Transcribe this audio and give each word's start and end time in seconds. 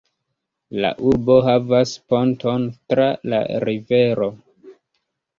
La 0.83 0.89
urbo 1.09 1.35
havas 1.47 1.91
ponton 2.13 2.65
tra 2.93 3.05
la 3.33 3.43
rivero. 3.69 4.31